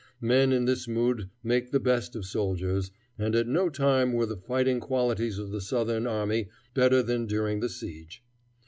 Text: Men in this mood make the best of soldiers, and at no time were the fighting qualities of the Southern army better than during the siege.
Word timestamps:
Men 0.21 0.51
in 0.51 0.65
this 0.65 0.87
mood 0.87 1.29
make 1.43 1.69
the 1.69 1.79
best 1.79 2.15
of 2.15 2.25
soldiers, 2.25 2.89
and 3.19 3.35
at 3.35 3.45
no 3.47 3.69
time 3.69 4.13
were 4.13 4.25
the 4.25 4.35
fighting 4.35 4.79
qualities 4.79 5.37
of 5.37 5.51
the 5.51 5.61
Southern 5.61 6.07
army 6.07 6.49
better 6.73 7.03
than 7.03 7.27
during 7.27 7.59
the 7.59 7.69
siege. 7.69 8.23